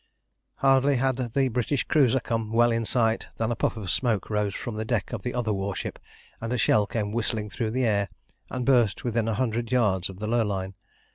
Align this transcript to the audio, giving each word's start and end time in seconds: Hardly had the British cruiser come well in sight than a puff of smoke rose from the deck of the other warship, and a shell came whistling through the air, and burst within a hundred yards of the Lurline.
Hardly 0.55 0.95
had 0.95 1.17
the 1.17 1.47
British 1.49 1.83
cruiser 1.83 2.19
come 2.19 2.51
well 2.51 2.71
in 2.71 2.85
sight 2.85 3.27
than 3.37 3.51
a 3.51 3.55
puff 3.55 3.77
of 3.77 3.91
smoke 3.91 4.31
rose 4.31 4.55
from 4.55 4.73
the 4.73 4.83
deck 4.83 5.13
of 5.13 5.21
the 5.21 5.35
other 5.35 5.53
warship, 5.53 5.99
and 6.41 6.51
a 6.51 6.57
shell 6.57 6.87
came 6.87 7.11
whistling 7.11 7.51
through 7.51 7.69
the 7.69 7.85
air, 7.85 8.09
and 8.49 8.65
burst 8.65 9.03
within 9.03 9.27
a 9.27 9.35
hundred 9.35 9.71
yards 9.71 10.09
of 10.09 10.17
the 10.17 10.25
Lurline. 10.25 10.73